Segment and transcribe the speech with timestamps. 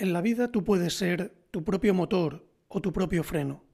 [0.00, 3.66] En la vida tú puedes ser tu propio motor o tu propio freno.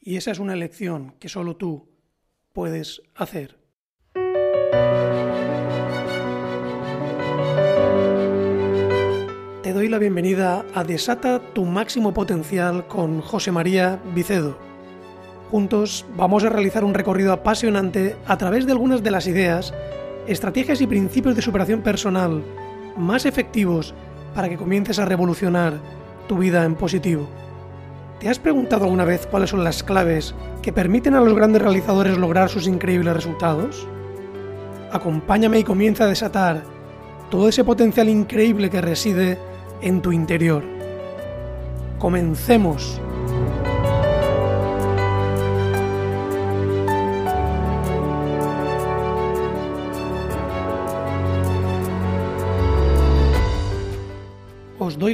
[0.00, 1.90] Y esa es una elección que solo tú
[2.54, 3.58] puedes hacer.
[9.62, 14.58] Te doy la bienvenida a Desata tu máximo potencial con José María Vicedo.
[15.50, 19.74] Juntos vamos a realizar un recorrido apasionante a través de algunas de las ideas,
[20.26, 22.42] estrategias y principios de superación personal
[22.96, 23.94] más efectivos
[24.34, 25.80] para que comiences a revolucionar
[26.26, 27.28] tu vida en positivo.
[28.20, 32.16] ¿Te has preguntado alguna vez cuáles son las claves que permiten a los grandes realizadores
[32.16, 33.86] lograr sus increíbles resultados?
[34.92, 36.62] Acompáñame y comienza a desatar
[37.30, 39.38] todo ese potencial increíble que reside
[39.82, 40.62] en tu interior.
[41.98, 43.00] Comencemos.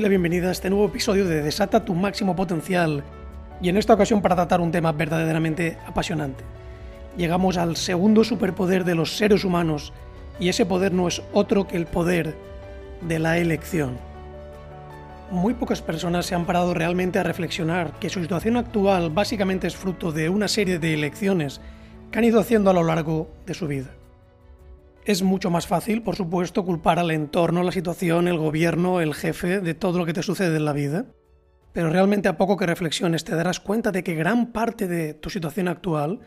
[0.01, 3.05] La bienvenida a este nuevo episodio de Desata tu máximo potencial
[3.61, 6.43] y en esta ocasión para tratar un tema verdaderamente apasionante.
[7.19, 9.93] Llegamos al segundo superpoder de los seres humanos
[10.39, 12.35] y ese poder no es otro que el poder
[13.03, 13.99] de la elección.
[15.31, 19.77] Muy pocas personas se han parado realmente a reflexionar que su situación actual básicamente es
[19.77, 21.61] fruto de una serie de elecciones
[22.11, 23.91] que han ido haciendo a lo largo de su vida.
[25.05, 29.61] Es mucho más fácil, por supuesto, culpar al entorno, la situación, el gobierno, el jefe,
[29.61, 31.07] de todo lo que te sucede en la vida.
[31.73, 35.31] Pero realmente a poco que reflexiones te darás cuenta de que gran parte de tu
[35.31, 36.21] situación actual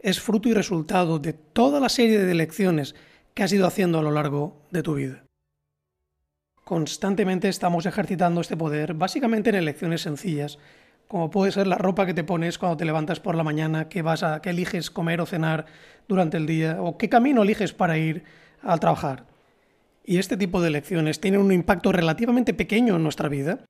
[0.00, 2.94] es fruto y resultado de toda la serie de elecciones
[3.34, 5.24] que has ido haciendo a lo largo de tu vida.
[6.64, 10.58] Constantemente estamos ejercitando este poder, básicamente en elecciones sencillas,
[11.08, 14.02] como puede ser la ropa que te pones cuando te levantas por la mañana, qué
[14.02, 15.64] vas a, qué eliges comer o cenar
[16.06, 18.24] durante el día, o qué camino eliges para ir
[18.62, 19.24] al trabajar.
[20.04, 23.64] Y este tipo de elecciones tienen un impacto relativamente pequeño en nuestra vida,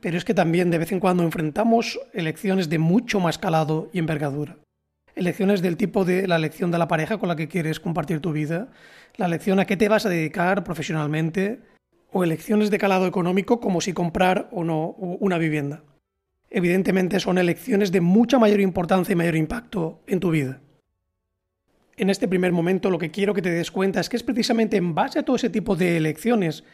[0.00, 3.98] pero es que también de vez en cuando enfrentamos elecciones de mucho más calado y
[3.98, 4.56] envergadura.
[5.14, 8.32] Elecciones del tipo de la elección de la pareja con la que quieres compartir tu
[8.32, 8.68] vida,
[9.16, 11.60] la elección a qué te vas a dedicar profesionalmente,
[12.12, 15.82] o elecciones de calado económico como si comprar o no una vivienda
[16.50, 20.60] evidentemente son elecciones de mucha mayor importancia y mayor impacto en tu vida.
[21.96, 24.76] En este primer momento lo que quiero que te des cuenta es que es precisamente
[24.76, 26.64] en base a todo ese tipo de elecciones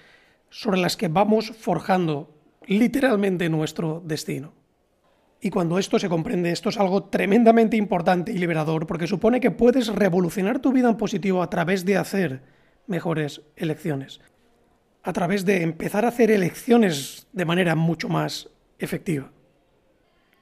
[0.51, 2.31] sobre las que vamos forjando
[2.67, 4.53] literalmente nuestro destino.
[5.41, 9.51] Y cuando esto se comprende, esto es algo tremendamente importante y liberador porque supone que
[9.51, 12.43] puedes revolucionar tu vida en positivo a través de hacer
[12.87, 14.21] mejores elecciones.
[15.03, 18.49] A través de empezar a hacer elecciones de manera mucho más
[18.79, 19.33] efectiva.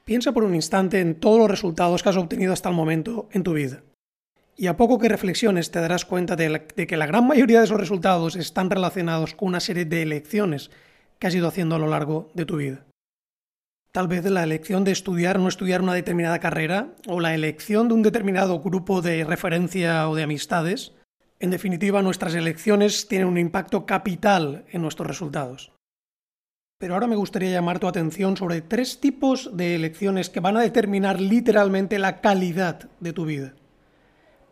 [0.05, 3.43] Piensa por un instante en todos los resultados que has obtenido hasta el momento en
[3.43, 3.83] tu vida.
[4.57, 7.79] Y a poco que reflexiones te darás cuenta de, que la gran mayoría de esos
[7.79, 10.71] resultados están relacionados con una serie de elecciones
[11.19, 12.85] que has ido haciendo a lo largo de tu vida.
[13.93, 17.87] Tal vez la elección de estudiar o no estudiar una determinada carrera, o la elección
[17.87, 20.93] de un determinado grupo de referencia o de amistades.
[21.39, 25.72] En definitiva, nuestras elecciones tienen un impacto capital en nuestros resultados.
[26.83, 30.61] Pero ahora me gustaría llamar tu atención sobre tres tipos de elecciones que van a
[30.61, 33.53] determinar literalmente la calidad de tu vida.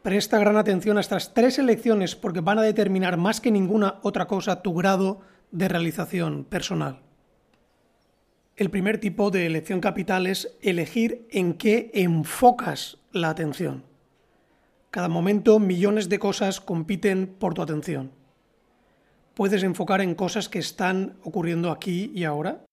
[0.01, 4.27] Presta gran atención a estas tres elecciones porque van a determinar más que ninguna otra
[4.27, 5.19] cosa tu grado
[5.51, 7.01] de realización personal.
[8.55, 13.83] El primer tipo de elección capital es elegir en qué enfocas la atención.
[14.89, 18.20] Cada momento millones de cosas compiten por tu atención
[19.33, 22.65] puedes enfocar en cosas que están ocurriendo aquí y ahora,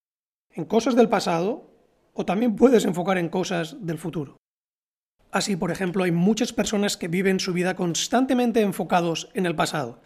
[0.53, 1.71] en cosas del pasado,
[2.15, 4.37] o también puedes enfocar en cosas del futuro.
[5.31, 10.01] Así, por ejemplo, hay muchas personas que viven su vida constantemente enfocados en el pasado.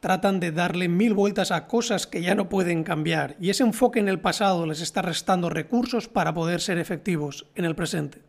[0.00, 3.98] Tratan de darle mil vueltas a cosas que ya no pueden cambiar, y ese enfoque
[3.98, 8.22] en el pasado les está restando recursos para poder ser efectivos en el presente.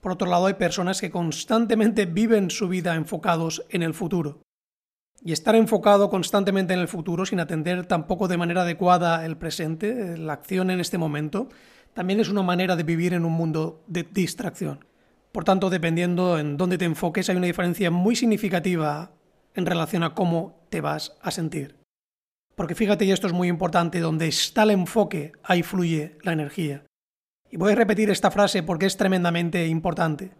[0.00, 4.40] Por otro lado, hay personas que constantemente viven su vida enfocados en el futuro.
[5.22, 10.16] Y estar enfocado constantemente en el futuro sin atender tampoco de manera adecuada el presente,
[10.16, 11.48] la acción en este momento,
[11.92, 14.84] también es una manera de vivir en un mundo de distracción.
[15.32, 19.12] Por tanto, dependiendo en dónde te enfoques, hay una diferencia muy significativa
[19.54, 21.76] en relación a cómo te vas a sentir.
[22.54, 26.84] Porque fíjate, y esto es muy importante, donde está el enfoque, ahí fluye la energía.
[27.50, 30.32] Y voy a repetir esta frase porque es tremendamente importante.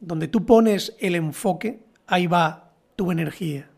[0.00, 3.69] Donde tú pones el enfoque, ahí va tu energía.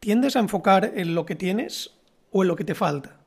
[0.00, 1.90] ¿Tiendes a enfocar en lo que tienes
[2.32, 3.20] o en lo que te falta?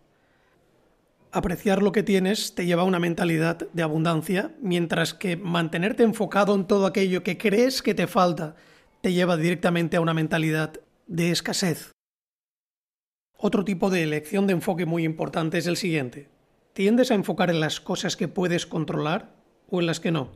[1.31, 6.55] Apreciar lo que tienes te lleva a una mentalidad de abundancia, mientras que mantenerte enfocado
[6.55, 8.55] en todo aquello que crees que te falta
[9.01, 11.91] te lleva directamente a una mentalidad de escasez.
[13.37, 16.29] Otro tipo de elección de enfoque muy importante es el siguiente.
[16.73, 19.35] ¿Tiendes a enfocar en las cosas que puedes controlar
[19.69, 20.31] o en las que no?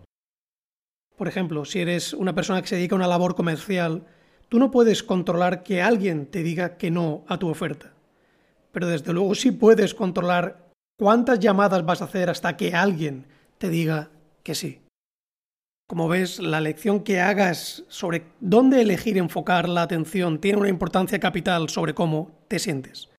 [1.15, 4.05] Por ejemplo, si eres una persona que se dedica a una labor comercial,
[4.49, 7.93] tú no puedes controlar que alguien te diga que no a tu oferta.
[8.71, 10.67] Pero desde luego sí puedes controlar
[10.97, 13.25] cuántas llamadas vas a hacer hasta que alguien
[13.57, 14.09] te diga
[14.43, 14.81] que sí.
[15.87, 21.19] Como ves, la lección que hagas sobre dónde elegir enfocar la atención tiene una importancia
[21.19, 23.09] capital sobre cómo te sientes.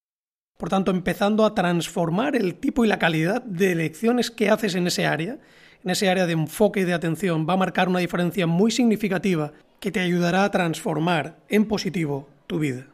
[0.58, 4.86] Por tanto, empezando a transformar el tipo y la calidad de elecciones que haces en
[4.86, 5.38] ese área,
[5.82, 9.52] en ese área de enfoque y de atención, va a marcar una diferencia muy significativa
[9.80, 12.86] que te ayudará a transformar en positivo tu vida.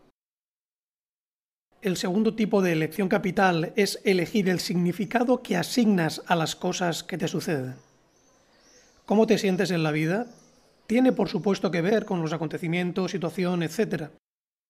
[1.82, 7.02] El segundo tipo de elección capital es elegir el significado que asignas a las cosas
[7.04, 7.75] que te suceden
[9.04, 10.26] cómo te sientes en la vida
[10.86, 14.10] tiene por supuesto que ver con los acontecimientos, situación, etc.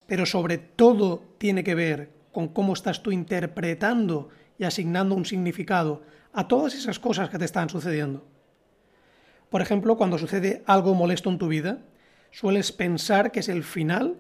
[0.06, 4.28] Pero sobre todo tiene que ver con cómo estás tú interpretando
[4.58, 6.02] y asignando un significado
[6.32, 8.25] a todas esas cosas que te están sucediendo.
[9.50, 11.78] Por ejemplo, cuando sucede algo molesto en tu vida,
[12.35, 14.19] sueles pensar que es el final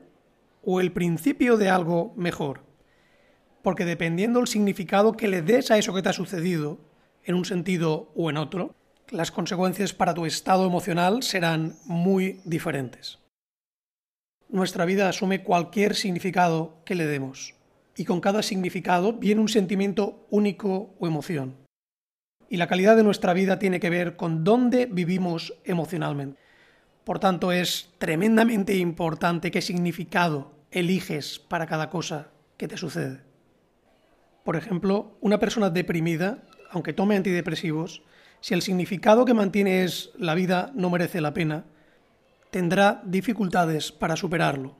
[0.62, 2.62] o el principio de algo mejor.
[3.60, 6.78] Porque dependiendo del significado que le des a eso que te ha sucedido,
[7.24, 8.72] en un sentido o en otro,
[9.10, 13.18] las consecuencias para tu estado emocional serán muy diferentes.
[14.48, 17.54] Nuestra vida asume cualquier significado que le demos,
[17.96, 21.56] y con cada significado viene un sentimiento único o emoción.
[22.48, 26.43] Y la calidad de nuestra vida tiene que ver con dónde vivimos emocionalmente.
[27.04, 33.20] Por tanto, es tremendamente importante qué significado eliges para cada cosa que te sucede.
[34.42, 38.02] Por ejemplo, una persona deprimida, aunque tome antidepresivos,
[38.40, 41.64] si el significado que mantiene es la vida no merece la pena,
[42.50, 44.76] tendrá dificultades para superarlo.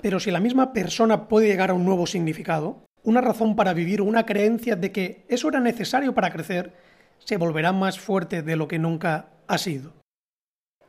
[0.00, 4.02] Pero si la misma persona puede llegar a un nuevo significado, una razón para vivir,
[4.02, 6.74] una creencia de que eso era necesario para crecer,
[7.18, 9.99] se volverá más fuerte de lo que nunca ha sido.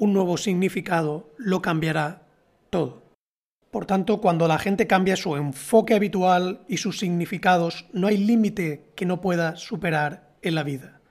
[0.01, 2.23] Un nuevo significado lo cambiará
[2.71, 3.03] todo.
[3.69, 8.91] Por tanto, cuando la gente cambia su enfoque habitual y sus significados, no hay límite
[8.95, 11.01] que no pueda superar en la vida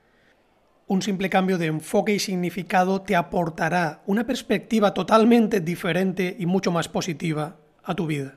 [0.91, 6.69] un simple cambio de enfoque y significado te aportará una perspectiva totalmente diferente y mucho
[6.69, 8.35] más positiva a tu vida.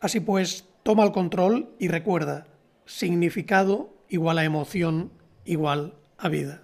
[0.00, 2.46] Así pues, toma el control y recuerda,
[2.84, 5.10] significado igual a emoción
[5.44, 6.62] igual a vida.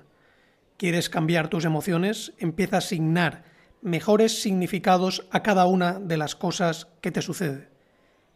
[0.83, 2.33] ¿Quieres cambiar tus emociones?
[2.39, 3.45] Empieza a asignar
[3.83, 7.69] mejores significados a cada una de las cosas que te sucede.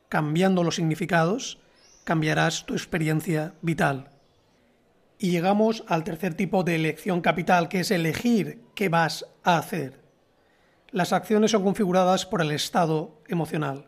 [0.09, 1.59] Cambiando los significados,
[2.05, 4.11] cambiarás tu experiencia vital
[5.19, 10.01] y llegamos al tercer tipo de elección capital, que es elegir qué vas a hacer.
[10.93, 13.87] Las acciones son configuradas por el estado emocional.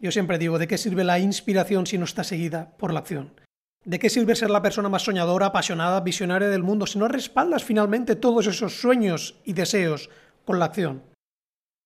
[0.00, 3.45] Yo siempre digo, ¿de qué sirve la inspiración si no está seguida por la acción?
[3.86, 7.62] ¿De qué sirve ser la persona más soñadora, apasionada, visionaria del mundo si no respaldas
[7.62, 10.10] finalmente todos esos sueños y deseos
[10.44, 11.04] con la acción?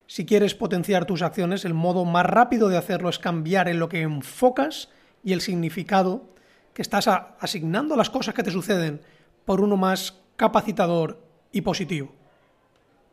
[0.07, 3.87] Si quieres potenciar tus acciones, el modo más rápido de hacerlo es cambiar en lo
[3.87, 4.89] que enfocas
[5.23, 6.33] y el significado
[6.73, 9.01] que estás asignando las cosas que te suceden
[9.45, 11.21] por uno más capacitador
[11.51, 12.15] y positivo.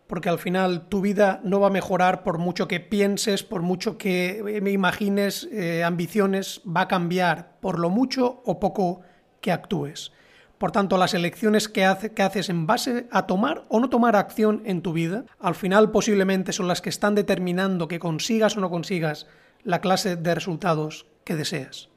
[0.09, 3.99] Porque al final tu vida no va a mejorar por mucho que pienses, por mucho
[3.99, 9.03] que eh, me imagines, eh, ambiciones, va a cambiar por lo mucho o poco
[9.41, 10.11] que actúes.
[10.59, 11.87] Por tanto, las elecciones que,
[12.17, 15.93] que, haces en base a tomar o no tomar acción en tu vida, al final
[15.93, 19.29] posiblemente son las que están determinando que consigas o no consigas
[19.63, 21.91] la clase de resultados que deseas.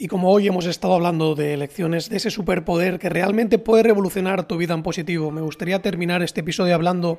[0.00, 4.46] Y como hoy hemos estado hablando de elecciones, de ese superpoder que realmente puede revolucionar
[4.46, 7.18] tu vida en positivo, me gustaría terminar este episodio hablando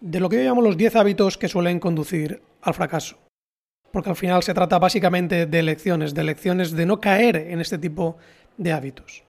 [0.00, 3.18] de lo que yo llamo los 10 hábitos que suelen conducir al fracaso.
[3.92, 7.76] Porque al final se trata básicamente de elecciones, de elecciones de no caer en este
[7.76, 8.16] tipo
[8.56, 9.24] de hábitos.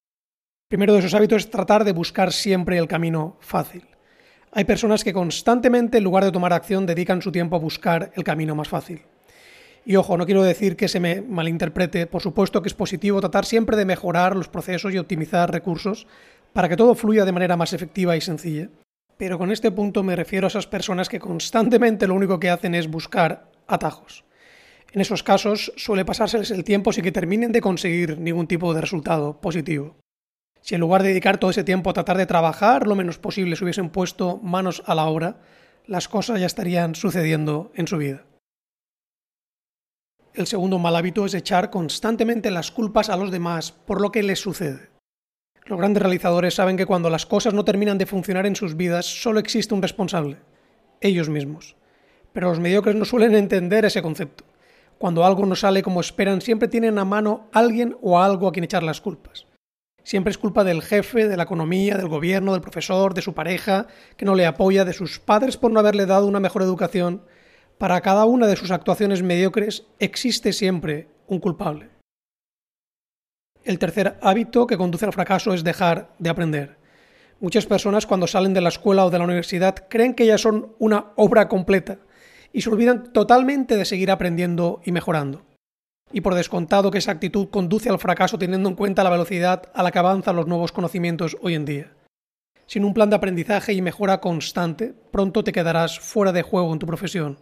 [0.70, 3.86] Primero de esos hábitos es tratar de buscar siempre el camino fácil.
[4.53, 8.24] Hay personas que constantemente, en lugar de tomar acción, dedican su tiempo a buscar el
[8.24, 9.01] camino más fácil.
[9.89, 13.46] Y ojo, no quiero decir que se me malinterprete, por supuesto que es positivo tratar
[13.46, 16.08] siempre de mejorar los procesos y optimizar recursos
[16.51, 18.67] para que todo fluya de manera más efectiva y sencilla.
[19.15, 22.75] Pero con este punto me refiero a esas personas que constantemente lo único que hacen
[22.75, 24.25] es buscar atajos.
[24.91, 28.82] En esos casos suele pasárseles el tiempo sin que terminen de conseguir ningún tipo de
[28.82, 29.96] resultado positivo.
[30.60, 33.56] Si en lugar de dedicar todo ese tiempo a tratar de trabajar lo menos posible
[33.56, 35.38] se hubiesen puesto manos a la obra,
[35.86, 38.25] las cosas ya estarían sucediendo en su vida.
[40.38, 44.22] El segundo mal hábito es echar constantemente las culpas a los demás por lo que
[44.22, 44.91] les sucede.
[45.65, 49.08] Los grandes realizadores saben que cuando las cosas no terminan de funcionar en sus vidas
[49.08, 50.38] solo existe un responsable,
[51.01, 51.75] ellos mismos.
[52.34, 54.44] Pero los mediocres no suelen entender ese concepto.
[55.00, 58.65] Cuando algo no sale como esperan, siempre tienen a mano alguien o algo a quien
[58.65, 59.48] echar las culpas.
[60.03, 63.88] Siempre es culpa del jefe, de la economía, del gobierno, del profesor, de su pareja,
[64.15, 67.24] que no le apoya, de sus padres por no haberle dado una mejor educación.
[67.78, 71.90] Para cada una de sus actuaciones mediocres existe siempre un culpable.
[73.64, 76.78] El tercer hábito que conduce al fracaso es dejar de aprender.
[77.40, 80.74] Muchas personas cuando salen de la escuela o de la universidad creen que ya son
[80.80, 82.00] una obra completa
[82.52, 85.46] y se olvidan totalmente de seguir aprendiendo y mejorando.
[86.12, 89.84] Y por descontado que esa actitud conduce al fracaso teniendo en cuenta la velocidad a
[89.84, 91.94] la que avanzan los nuevos conocimientos hoy en día.
[92.66, 96.80] Sin un plan de aprendizaje y mejora constante, pronto te quedarás fuera de juego en
[96.80, 97.38] tu profesión.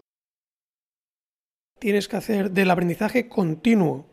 [1.85, 4.07] Tienes que hacer del aprendizaje continuo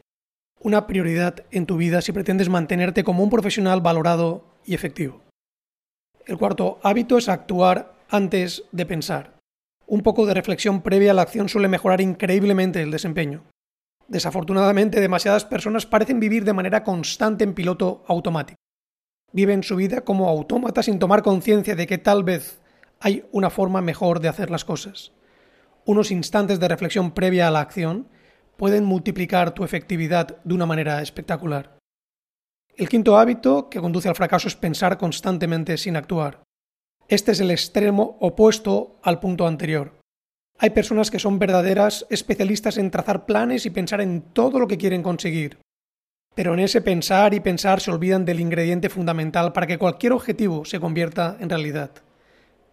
[0.60, 5.22] una prioridad en tu vida si pretendes mantenerte como un profesional valorado y efectivo.
[6.26, 9.38] El cuarto hábito es actuar antes de pensar.
[9.86, 13.42] Un poco de reflexión previa a la acción suele mejorar increíblemente el desempeño.
[14.06, 18.58] Desafortunadamente, demasiadas personas parecen vivir de manera constante en piloto automático.
[19.32, 22.60] Viven su vida como autómatas sin tomar conciencia de que tal vez
[23.00, 25.12] hay una forma mejor de hacer las cosas.
[25.84, 28.08] Unos instantes de reflexión previa a la acción
[28.56, 31.76] pueden multiplicar tu efectividad de una manera espectacular.
[32.76, 36.42] El quinto hábito que conduce al fracaso es pensar constantemente sin actuar.
[37.08, 39.98] Este es el extremo opuesto al punto anterior.
[40.58, 44.78] Hay personas que son verdaderas especialistas en trazar planes y pensar en todo lo que
[44.78, 45.58] quieren conseguir.
[46.34, 50.64] Pero en ese pensar y pensar se olvidan del ingrediente fundamental para que cualquier objetivo
[50.64, 51.90] se convierta en realidad.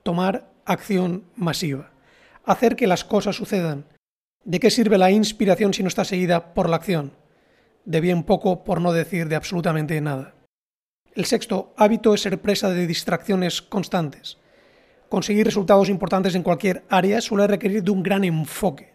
[0.03, 1.91] Tomar acción masiva.
[2.50, 3.86] Hacer que las cosas sucedan.
[4.44, 7.13] ¿De qué sirve la inspiración si no está seguida por la acción?
[7.89, 10.36] de bien poco por no decir de absolutamente nada.
[11.15, 14.38] El sexto hábito es ser presa de distracciones constantes.
[15.10, 18.94] Conseguir resultados importantes en cualquier área suele requerir de un gran enfoque.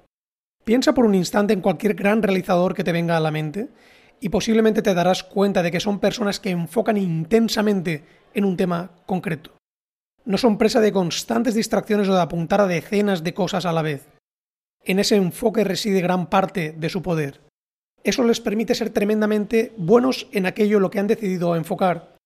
[0.62, 3.68] Piensa por un instante en cualquier gran realizador que te venga a la mente
[4.20, 8.92] y posiblemente te darás cuenta de que son personas que enfocan intensamente en un tema
[9.06, 9.53] concreto.
[10.24, 13.82] No son presa de constantes distracciones o de apuntar a decenas de cosas a la
[13.82, 14.08] vez.
[14.84, 17.40] En ese enfoque reside gran parte de su poder.
[18.02, 22.16] Eso les permite ser tremendamente buenos en aquello lo que han decidido enfocar.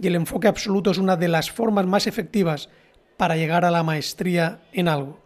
[0.00, 2.68] Y el enfoque absoluto es una de las formas más efectivas
[3.16, 5.20] para llegar a la maestría en algo.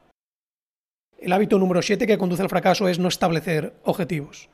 [1.18, 4.48] El hábito número 7 que conduce al fracaso es no establecer objetivos.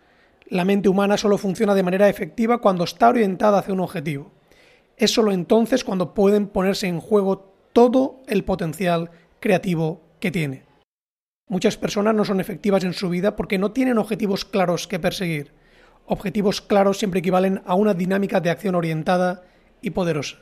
[0.47, 4.33] La mente humana solo funciona de manera efectiva cuando está orientada hacia un objetivo.
[4.97, 10.63] Es solo entonces cuando pueden ponerse en juego todo el potencial creativo que tiene.
[11.49, 15.53] Muchas personas no son efectivas en su vida porque no tienen objetivos claros que perseguir.
[16.07, 19.43] Objetivos claros siempre equivalen a una dinámica de acción orientada
[19.83, 20.37] y poderosa.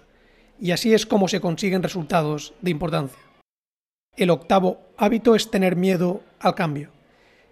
[0.60, 3.18] Y así es como se consiguen resultados de importancia.
[4.14, 6.90] El octavo hábito es tener miedo al cambio.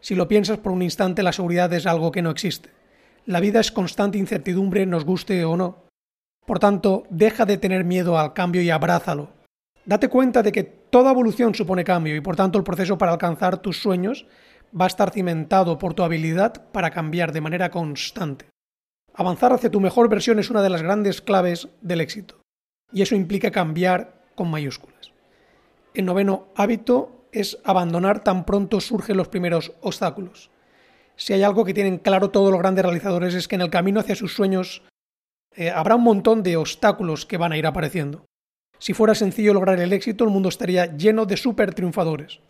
[0.01, 2.69] Si lo piensas por un instante, la seguridad es algo que no existe.
[3.25, 5.85] La vida es constante incertidumbre, nos guste o no.
[6.47, 9.40] Por tanto, deja de tener miedo al cambio y abrázalo.
[9.85, 13.59] Date cuenta de que toda evolución supone cambio y por tanto el proceso para alcanzar
[13.59, 14.27] tus sueños
[14.79, 18.47] va a estar cimentado por tu habilidad para cambiar de manera constante.
[19.15, 22.41] Avanzar hacia tu mejor versión es una de las grandes claves del éxito
[22.93, 25.13] y eso implica cambiar con mayúsculas.
[25.95, 30.51] El noveno hábito es abandonar tan pronto surgen los primeros obstáculos.
[31.17, 34.01] Si hay algo que tienen claro todos los grandes realizadores es que en el camino
[34.01, 34.83] hacia sus sueños
[35.57, 38.25] eh, habrá un montón de obstáculos que van a ir apareciendo.
[38.81, 42.41] Si fuera sencillo lograr el éxito, el mundo estaría lleno de super triunfadores.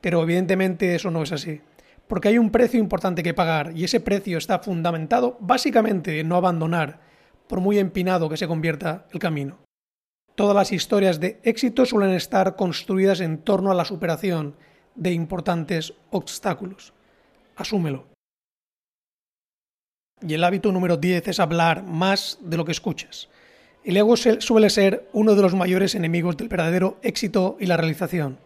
[0.00, 1.60] Pero evidentemente eso no es así.
[2.06, 6.36] Porque hay un precio importante que pagar y ese precio está fundamentado básicamente en no
[6.36, 7.00] abandonar,
[7.48, 9.58] por muy empinado que se convierta el camino.
[10.36, 14.54] Todas las historias de éxito suelen estar construidas en torno a la superación
[14.94, 16.92] de importantes obstáculos.
[17.56, 18.06] Asúmelo.
[20.20, 23.28] Y el hábito número 10 es hablar más de lo que escuchas.
[23.84, 28.38] El ego suele ser uno de los mayores enemigos del verdadero éxito y la realización.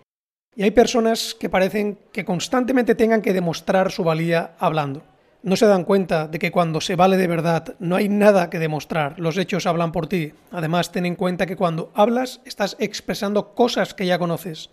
[0.55, 5.03] Y hay personas que parecen que constantemente tengan que demostrar su valía hablando.
[5.43, 8.59] No se dan cuenta de que cuando se vale de verdad no hay nada que
[8.59, 10.33] demostrar, los hechos hablan por ti.
[10.51, 14.71] Además, ten en cuenta que cuando hablas estás expresando cosas que ya conoces,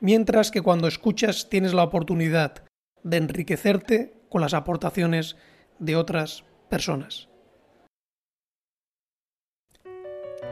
[0.00, 2.64] mientras que cuando escuchas tienes la oportunidad
[3.02, 5.36] de enriquecerte con las aportaciones
[5.78, 7.28] de otras personas.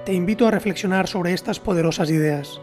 [0.05, 2.61] Te invito a reflexionar sobre estas poderosas ideas.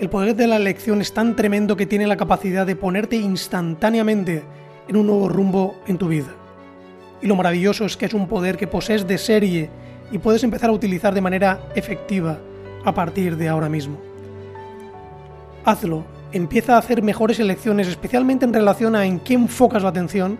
[0.00, 4.42] El poder de la elección es tan tremendo que tiene la capacidad de ponerte instantáneamente
[4.88, 6.34] en un nuevo rumbo en tu vida.
[7.22, 9.70] Y lo maravilloso es que es un poder que posees de serie
[10.12, 12.38] y puedes empezar a utilizar de manera efectiva
[12.84, 13.96] a partir de ahora mismo.
[15.64, 20.38] Hazlo, empieza a hacer mejores elecciones, especialmente en relación a en qué enfocas la atención,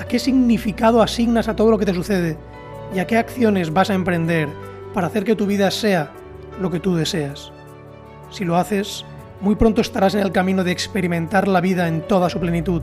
[0.00, 2.38] ¿A qué significado asignas a todo lo que te sucede?
[2.94, 4.48] ¿Y a qué acciones vas a emprender
[4.94, 6.10] para hacer que tu vida sea
[6.60, 7.52] lo que tú deseas?
[8.30, 9.04] Si lo haces,
[9.40, 12.82] muy pronto estarás en el camino de experimentar la vida en toda su plenitud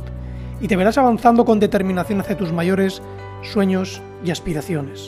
[0.60, 3.02] y te verás avanzando con determinación hacia tus mayores
[3.44, 5.08] sueños y aspiraciones.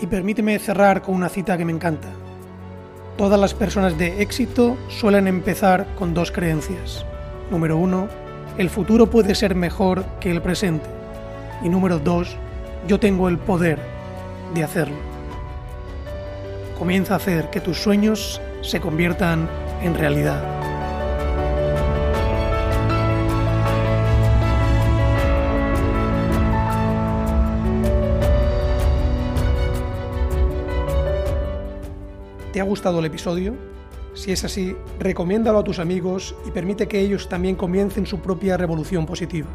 [0.00, 2.08] Y permíteme cerrar con una cita que me encanta.
[3.16, 7.04] Todas las personas de éxito suelen empezar con dos creencias.
[7.50, 8.08] Número uno,
[8.58, 10.88] el futuro puede ser mejor que el presente.
[11.62, 12.36] Y número dos,
[12.86, 13.93] yo tengo el poder
[14.52, 14.96] de hacerlo.
[16.78, 19.48] Comienza a hacer que tus sueños se conviertan
[19.82, 20.42] en realidad.
[32.52, 33.54] ¿Te ha gustado el episodio?
[34.14, 38.56] Si es así, recomiéndalo a tus amigos y permite que ellos también comiencen su propia
[38.56, 39.48] revolución positiva.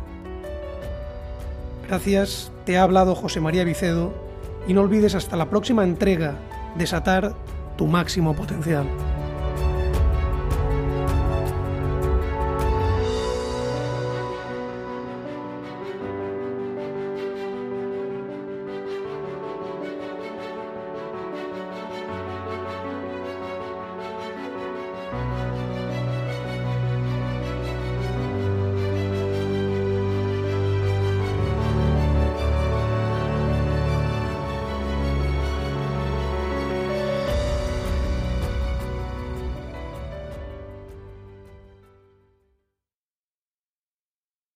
[1.88, 4.29] Gracias, te ha hablado José María Vicedo
[4.70, 6.38] y no olvides hasta la próxima entrega
[6.78, 7.34] desatar
[7.76, 8.86] tu máximo potencial.